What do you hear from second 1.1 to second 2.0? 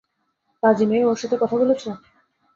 সাথে কথা বলেছো?